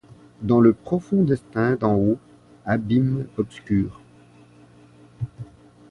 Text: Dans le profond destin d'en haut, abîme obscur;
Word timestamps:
Dans 0.41 0.59
le 0.61 0.73
profond 0.73 1.23
destin 1.23 1.75
d'en 1.75 1.93
haut, 1.93 2.17
abîme 2.65 3.27
obscur; 3.37 4.01